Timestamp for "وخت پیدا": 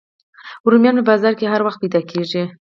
1.63-2.01